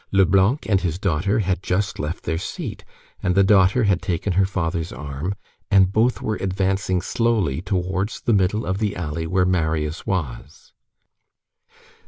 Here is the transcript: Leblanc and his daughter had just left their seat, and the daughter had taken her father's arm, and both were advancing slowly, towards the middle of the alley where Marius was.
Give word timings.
Leblanc 0.11 0.65
and 0.67 0.81
his 0.81 0.97
daughter 0.97 1.37
had 1.37 1.61
just 1.61 1.99
left 1.99 2.23
their 2.23 2.39
seat, 2.39 2.83
and 3.21 3.35
the 3.35 3.43
daughter 3.43 3.83
had 3.83 4.01
taken 4.01 4.33
her 4.33 4.47
father's 4.47 4.91
arm, 4.91 5.35
and 5.69 5.91
both 5.93 6.23
were 6.23 6.37
advancing 6.37 7.03
slowly, 7.03 7.61
towards 7.61 8.19
the 8.21 8.33
middle 8.33 8.65
of 8.65 8.79
the 8.79 8.95
alley 8.95 9.27
where 9.27 9.45
Marius 9.45 10.03
was. 10.07 10.73